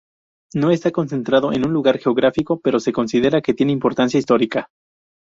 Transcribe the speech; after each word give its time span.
No 0.55 0.71
está 0.71 0.89
concentrado 0.89 1.53
en 1.53 1.63
un 1.63 1.73
lugar 1.73 1.99
geográfico, 1.99 2.59
pero 2.59 2.79
se 2.79 2.91
considera 2.91 3.39
que 3.43 3.53
tiene 3.53 3.71
importancia 3.71 4.17
histórica. 4.17 4.67